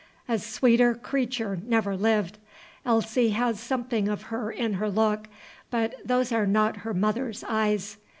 [0.27, 2.39] A sweeter creature never lived.
[2.83, 5.27] Elsie has something of her in her look,
[5.69, 7.97] but those are not her mother's eyes.